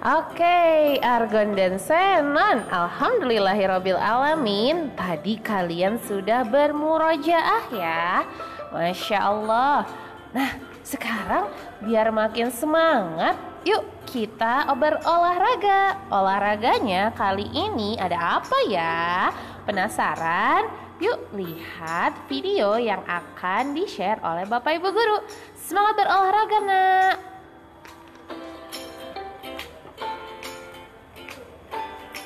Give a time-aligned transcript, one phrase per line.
[0.00, 8.24] Oke, Argon dan Senon Alhamdulillahirobbil alamin Tadi kalian sudah bermurojaah ya
[8.72, 9.84] Masya Allah
[10.32, 11.52] Nah, sekarang
[11.84, 13.36] biar makin semangat
[13.68, 19.28] Yuk kita berolahraga Olahraganya kali ini ada apa ya?
[19.68, 20.64] Penasaran?
[20.96, 25.28] Yuk lihat video yang akan di-share oleh Bapak Ibu Guru
[25.60, 26.99] Semangat berolahraga Nah.